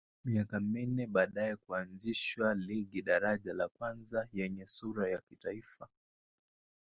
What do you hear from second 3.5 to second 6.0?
la kwanza yenye sura ya kitaifa